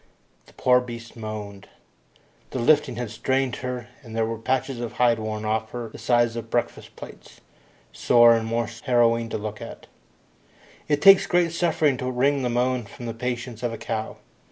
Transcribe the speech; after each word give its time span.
The 0.47 0.53
poor 0.53 0.79
beast 0.81 1.15
moaned. 1.15 1.67
The 2.49 2.57
lifting 2.57 2.95
had 2.95 3.11
strained 3.11 3.57
her, 3.57 3.87
and 4.01 4.15
there 4.15 4.25
were 4.25 4.39
patches 4.39 4.79
of 4.79 4.93
hide 4.93 5.19
worn 5.19 5.45
off 5.45 5.69
her 5.73 5.89
the 5.89 5.99
size 5.99 6.35
of 6.35 6.49
breakfast 6.49 6.95
plates, 6.95 7.39
sore 7.93 8.33
and 8.35 8.47
most 8.47 8.85
harrowing 8.85 9.29
to 9.29 9.37
look 9.37 9.61
upon. 9.61 9.77
It 10.87 11.03
takes 11.03 11.27
great 11.27 11.51
suffering 11.53 11.97
to 11.97 12.09
wring 12.09 12.43
a 12.43 12.49
moan 12.49 12.85
from 12.87 13.05
the 13.05 13.13
patience 13.13 13.61
of 13.61 13.73
a 13.73 13.77
cow. 13.77 14.17